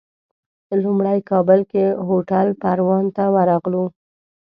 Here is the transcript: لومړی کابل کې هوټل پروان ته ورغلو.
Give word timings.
لومړی 0.83 1.19
کابل 1.29 1.59
کې 1.71 1.85
هوټل 2.07 2.47
پروان 2.61 3.05
ته 3.15 3.23
ورغلو. 3.35 3.85